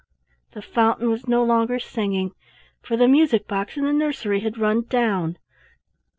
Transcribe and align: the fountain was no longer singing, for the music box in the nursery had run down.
the 0.53 0.63
fountain 0.63 1.11
was 1.11 1.27
no 1.27 1.43
longer 1.43 1.77
singing, 1.77 2.31
for 2.81 2.97
the 2.97 3.07
music 3.07 3.47
box 3.47 3.77
in 3.77 3.85
the 3.85 3.93
nursery 3.93 4.39
had 4.39 4.57
run 4.57 4.81
down. 4.85 5.37